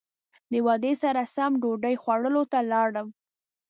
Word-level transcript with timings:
د 0.51 0.53
وعدې 0.65 0.93
سره 1.03 1.21
سم 1.35 1.51
ډوډۍ 1.61 1.95
خوړلو 2.01 2.43
ته 2.51 2.59
لاړم. 2.71 3.07